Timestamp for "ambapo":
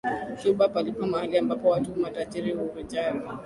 1.37-1.69